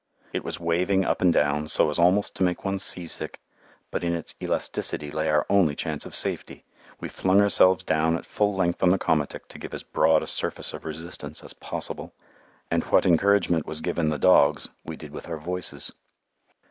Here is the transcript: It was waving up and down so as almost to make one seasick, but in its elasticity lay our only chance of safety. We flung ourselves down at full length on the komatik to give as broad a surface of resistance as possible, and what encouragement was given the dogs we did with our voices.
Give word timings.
It 0.33 0.43
was 0.43 0.59
waving 0.59 1.05
up 1.05 1.21
and 1.21 1.31
down 1.31 1.67
so 1.67 1.91
as 1.91 1.99
almost 1.99 2.33
to 2.33 2.43
make 2.43 2.65
one 2.65 2.79
seasick, 2.79 3.39
but 3.91 4.03
in 4.03 4.15
its 4.15 4.33
elasticity 4.41 5.11
lay 5.11 5.29
our 5.29 5.45
only 5.47 5.75
chance 5.75 6.07
of 6.07 6.15
safety. 6.15 6.65
We 6.99 7.07
flung 7.07 7.39
ourselves 7.39 7.83
down 7.83 8.17
at 8.17 8.25
full 8.25 8.55
length 8.55 8.81
on 8.81 8.89
the 8.89 8.97
komatik 8.97 9.47
to 9.49 9.59
give 9.59 9.75
as 9.75 9.83
broad 9.83 10.23
a 10.23 10.25
surface 10.25 10.73
of 10.73 10.85
resistance 10.85 11.43
as 11.43 11.53
possible, 11.53 12.13
and 12.71 12.83
what 12.85 13.05
encouragement 13.05 13.67
was 13.67 13.79
given 13.81 14.09
the 14.09 14.17
dogs 14.17 14.69
we 14.83 14.95
did 14.95 15.11
with 15.11 15.29
our 15.29 15.37
voices. 15.37 15.93